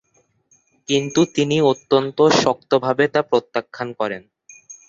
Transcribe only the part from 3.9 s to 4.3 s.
করেন।